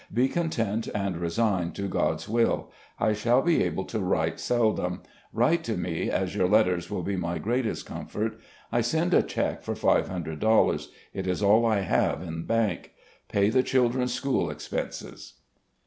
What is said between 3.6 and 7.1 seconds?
able to write seldom. Write to me, as your letters will